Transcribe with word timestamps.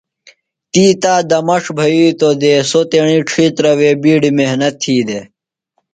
تی 0.71 0.85
تا 1.01 1.13
دمݜ 1.29 1.63
بھیتو 1.77 2.29
دےۡ۔ 2.41 2.63
سوۡ 2.69 2.85
تیݨی 2.89 3.17
ڇھیترہ 3.29 3.71
وے 3.79 3.91
بیڈیۡ 4.01 4.35
محنت 4.39 4.73
تھی 4.81 4.95
دے۔ 5.07 5.19